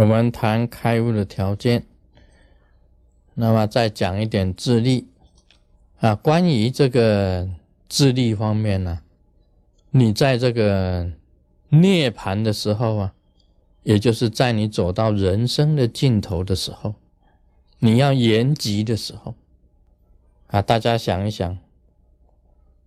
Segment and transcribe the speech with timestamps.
[0.00, 1.84] 我们谈开悟的条件，
[3.34, 5.08] 那么再讲一点智力
[5.98, 6.14] 啊。
[6.14, 7.46] 关于这个
[7.86, 9.02] 智力方面呢，
[9.90, 11.10] 你在这个
[11.68, 13.12] 涅盘的时候啊，
[13.82, 16.94] 也就是在你走到人生的尽头的时候，
[17.80, 19.34] 你要延吉的时候
[20.46, 21.58] 啊，大家想一想，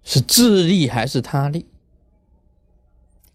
[0.04, 1.68] 是智力还是他力？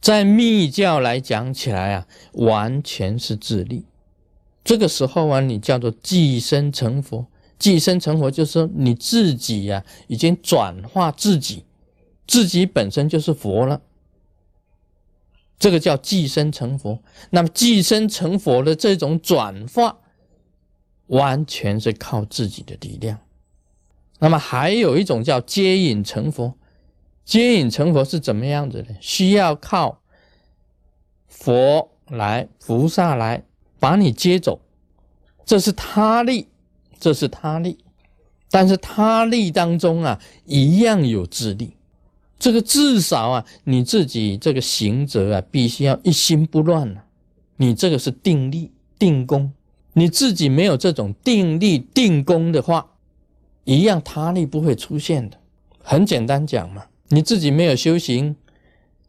[0.00, 3.84] 在密教来讲起来啊，完全是自立。
[4.64, 7.26] 这个时候啊，你叫做寄生成佛。
[7.58, 11.64] 寄生成佛就是说你自己呀，已经转化自己，
[12.26, 13.82] 自己本身就是佛了。
[15.58, 17.02] 这个叫寄生成佛。
[17.30, 19.98] 那么寄生成佛的这种转化，
[21.08, 23.18] 完全是靠自己的力量。
[24.20, 26.54] 那么还有一种叫接引成佛。
[27.28, 28.94] 接引成佛是怎么样子的？
[29.02, 30.00] 需要靠
[31.26, 33.44] 佛来、菩萨来
[33.78, 34.62] 把你接走，
[35.44, 36.48] 这是他力，
[36.98, 37.76] 这是他力。
[38.50, 41.76] 但是他力当中啊，一样有自力。
[42.38, 47.04] 这个至少啊，你自己这个行者啊，必须要一心不乱啊。
[47.58, 49.52] 你这个是定力、定功，
[49.92, 52.88] 你自己没有这种定力、定功的话，
[53.64, 55.36] 一样他力不会出现的。
[55.82, 56.86] 很简单讲嘛。
[57.08, 58.36] 你自己没有修行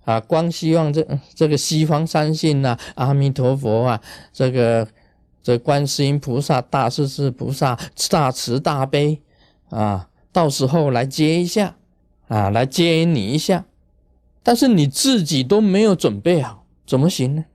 [0.05, 1.05] 啊，光希望这
[1.35, 4.87] 这个西方三性呐，阿弥陀佛啊，这个
[5.43, 7.77] 这观世音菩萨、大势至菩萨
[8.09, 9.21] 大慈大悲
[9.69, 11.75] 啊，到时候来接一下
[12.27, 13.65] 啊，来接你一下，
[14.41, 17.45] 但是你自己都没有准备好，怎么行呢？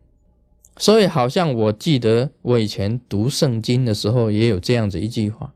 [0.76, 5.52] 所以好像我记得我以前读圣经的时候也有这样子一句话：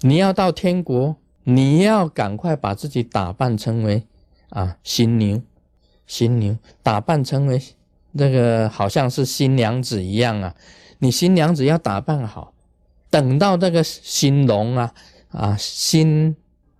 [0.00, 4.04] 你要到天国，你要赶快把自己打扮成为。
[4.50, 5.42] 啊，新娘，
[6.06, 7.62] 新娘打扮成为
[8.12, 10.54] 那个好像是新娘子一样啊！
[10.98, 12.52] 你新娘子要打扮好，
[13.10, 14.94] 等到那个新郎啊
[15.30, 16.34] 啊新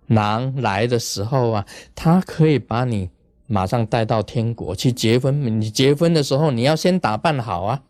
[0.07, 3.09] 郎来的时候啊，他可以把你
[3.45, 5.61] 马上带到天国去结婚。
[5.61, 7.83] 你结婚的时候，你要先打扮好啊！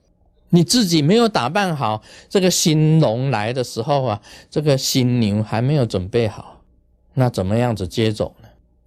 [0.50, 6.62] 你自己没有打扮好，这个新郎来的时候啊，这个新娘还没有准备好，
[7.14, 8.36] 那怎么样子接走？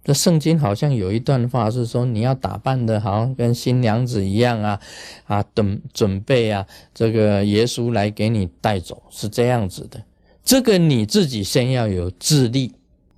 [0.03, 4.79] 这圣经好像有一段话是说，你要打扮的好像跟新娘子一样啊，
[5.25, 10.03] 啊，等准备啊，这个耶稣来给你带走，是这样子的。
[10.43, 12.73] 这个你自己先要有智力，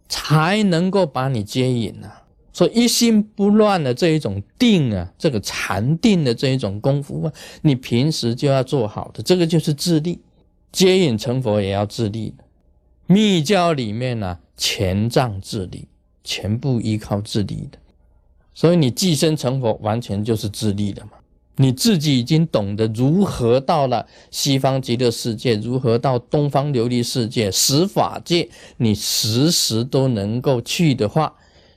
[0.07, 2.22] 才能够把你接引啊。
[2.53, 10.22] 所以一心不乱的这一种定啊，这个禅定的这一种功夫啊，你平时就要做好的，这个就是智力。
[10.72, 12.35] 接引成佛也要智力。
[13.07, 15.88] 密教里面呢，全藏智力。
[16.25, 17.78] 全部依靠自力的，
[18.53, 21.12] 所以你寄生成佛，完全就是自力的嘛。
[21.58, 31.34] 你自己已经懂得如何到了西方极乐世界，如何到东方琉璃世界、十法界，你时时都能够去的话，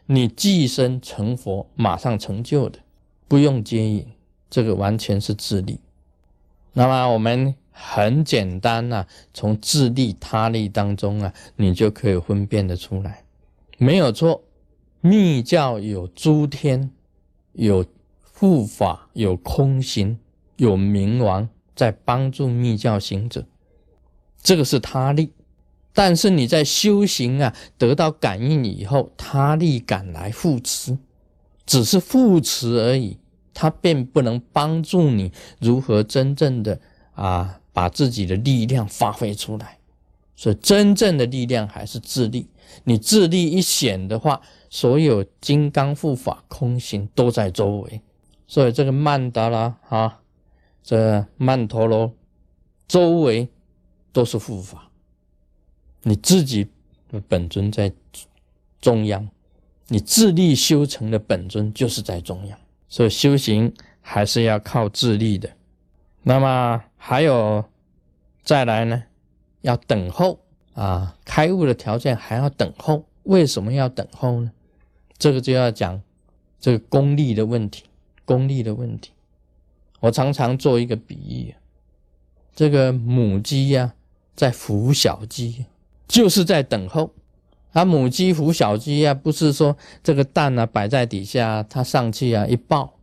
[0.06, 2.80] 你寄生成佛，马上成就的，
[3.28, 4.04] 不用接引，
[4.50, 5.78] 这个完全是自力。
[6.72, 13.22] 那么我们很简单呐，从自力他力当中啊，你就可以分辨得出来。
[13.80, 14.42] 没有错，
[15.00, 16.90] 密教有诸天，
[17.52, 17.86] 有
[18.34, 20.18] 护法，有空行，
[20.56, 23.46] 有冥王在帮助密教行者，
[24.42, 25.32] 这个是他力。
[25.92, 30.98] 但是你在修行啊，得到感应以后，他力赶来扶持，
[31.64, 33.16] 只是扶持而已，
[33.54, 36.80] 他并不能帮助你如何真正的
[37.14, 39.77] 啊，把自己的力量发挥出来。
[40.38, 42.48] 所以真正的力量还是自力。
[42.84, 44.40] 你自力一显的话，
[44.70, 48.00] 所有金刚护法空行都在周围，
[48.46, 50.20] 所以这个曼达拉啊，
[50.84, 52.14] 这曼陀罗
[52.86, 53.48] 周围
[54.12, 54.88] 都是护法，
[56.02, 56.68] 你自己
[57.08, 57.92] 的本尊在
[58.80, 59.28] 中央，
[59.88, 62.56] 你自力修成的本尊就是在中央，
[62.88, 65.50] 所以修行还是要靠自力的。
[66.22, 67.64] 那么还有
[68.44, 69.02] 再来呢，
[69.60, 70.40] 要等候。
[70.74, 74.52] 啊，开悟的条件还要等候，为什么要等候呢？
[75.18, 76.00] 这个就要讲
[76.60, 77.82] 这个功力的问题，
[78.24, 79.10] 功力的问题。
[79.98, 81.56] 我常常做一个比喻，
[82.54, 83.94] 这个母鸡呀，
[84.36, 85.66] 在孵小鸡，
[86.06, 87.10] 就是在等候。
[87.72, 92.94] 啊，母鸡孵小鸡呀，不是说这个蛋呢摆在底下，它上去啊一抱，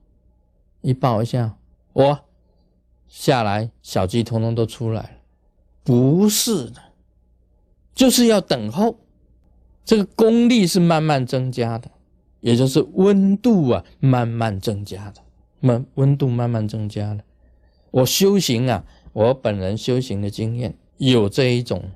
[0.80, 1.58] 一抱一下，
[1.92, 2.20] 我
[3.10, 5.10] 下来，小鸡通通都出来了，
[5.86, 6.82] 不是的。
[7.94, 8.98] 就是要等候，
[9.86, 11.90] 这个功力是慢慢增加的，
[12.42, 15.22] 也就是温度啊慢慢增加的，
[15.62, 17.24] 慢温度慢慢增加的。
[17.92, 18.84] 我修行啊，
[19.14, 21.92] 我本人修行的经验有这一种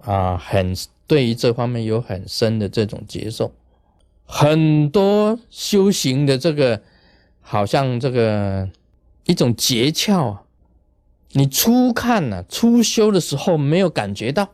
[0.00, 0.74] 啊，很
[1.06, 3.52] 对于这方面有很深的这种接受。
[4.24, 6.80] 很多修行的这个，
[7.40, 8.70] 好像这个
[9.26, 10.42] 一种诀窍啊，
[11.32, 14.50] 你初看呢，初修的时候没有感觉到，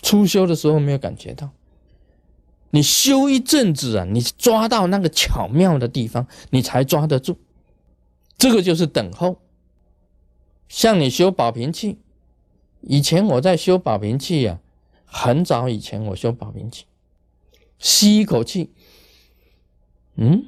[0.00, 1.50] 初修的时候没有感觉到，
[2.70, 7.38] 你修一阵子啊，你抓到那个巧妙的地方，你才抓得住。
[8.38, 9.40] 这个就是等候。
[10.68, 11.98] 像你修保平器，
[12.80, 14.60] 以前我在修保平器呀，
[15.04, 16.86] 很早以前我修保平器，
[17.78, 18.70] 吸一口气。
[20.14, 20.46] 嗯，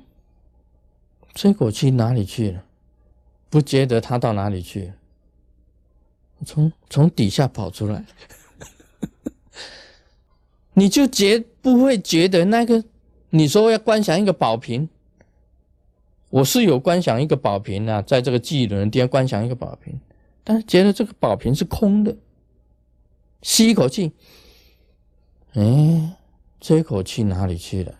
[1.34, 2.64] 这口气哪里去了？
[3.50, 4.94] 不觉得它到哪里去了？
[6.44, 8.04] 从从底下跑出来，
[10.74, 12.84] 你就觉不会觉得那个？
[13.30, 14.88] 你说要观想一个宝瓶，
[16.28, 19.98] 我是有观想一个宝瓶啊，在这个记忆轮底下观想一个宝瓶，
[20.44, 22.16] 但是觉得这个宝瓶是空的。
[23.40, 24.12] 吸一口气，
[25.54, 26.16] 哎，
[26.60, 27.94] 这口气哪里去了？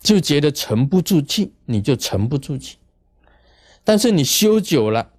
[0.00, 2.76] 就觉得沉不住气，你就沉不住气。
[3.82, 5.13] 但是你修久了，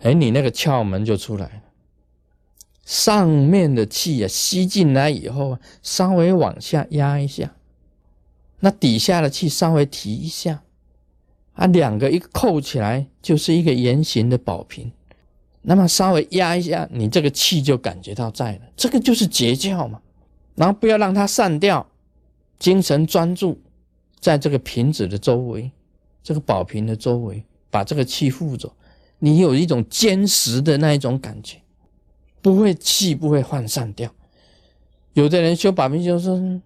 [0.00, 1.62] 哎，你那个窍门就出来了。
[2.84, 7.54] 上面的气啊吸进来以后啊，稍微往下压一下，
[8.60, 10.62] 那底下的气稍微提一下，
[11.54, 14.92] 啊，两个一扣起来就是一个圆形的宝瓶。
[15.62, 18.60] 那么稍微压一下，你这个气就感觉到在了。
[18.76, 20.00] 这个就是诀窍嘛。
[20.56, 21.86] 然后不要让它散掉。
[22.58, 23.58] 精神专注
[24.18, 25.70] 在这个瓶子的周围，
[26.22, 28.70] 这个宝瓶的周围，把这个气护着，
[29.20, 31.58] 你有一种坚实的那一种感觉，
[32.42, 34.12] 不会气不会涣散掉。
[35.12, 36.60] 有的人修宝瓶就是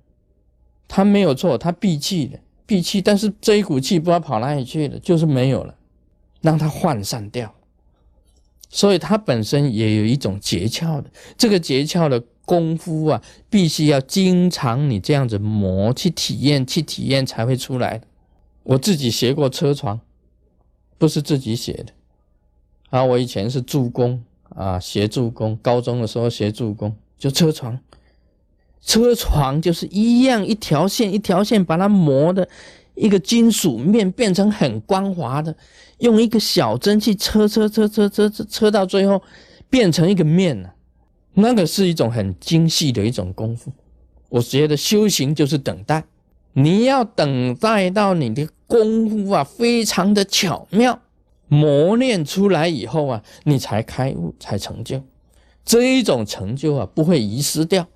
[0.88, 5.74] 他没有错，他闭气的闭气，但是这一股气不知道跑哪里去了，就是没有了，
[6.40, 7.54] 让它涣散掉。
[8.70, 12.24] 所以它本身也有一种诀窍的，这个诀窍的。
[12.46, 18.02] 功夫啊，必须要经常你这样子磨去体验，去体验才会出来。
[18.64, 19.98] 我自己学过车床，
[20.98, 21.93] 不是自己写的
[22.94, 23.04] 啊。
[23.04, 25.56] 我以前是助攻啊，学助攻。
[25.62, 27.78] 高中的时候学助攻，就车床。
[28.80, 32.46] 车床就是一样，一条线一条线把它磨的
[32.94, 35.56] 一个金属面变成很光滑的，
[35.98, 39.22] 用一个小针去车车车车车车车到最后
[39.70, 40.74] 变成一个面了。
[41.32, 43.72] 那个是一种很精细的一种功夫，
[44.28, 46.04] 我觉得修行就是等待，
[46.52, 51.00] 你要等待到你的功夫啊非常的巧妙，
[51.54, 55.02] 磨练出来以后啊，你才开悟才成就，
[55.64, 57.86] 这一种成就啊不会遗失掉，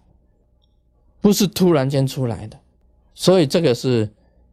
[1.21, 2.59] 不是突然间出来的，
[3.15, 4.11] 所以这个是。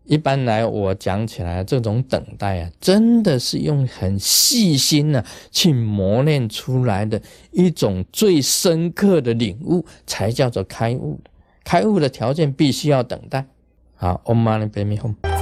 [0.07, 7.19] 一般来，我讲起来，这种等待啊，真的是用很细心呢去磨练出来的
[7.51, 11.19] 一种最深刻的领悟，才叫做开悟。
[11.63, 13.47] 开悟的条件必须要等待。
[13.95, 15.34] 好，Om Mani Padme Hum。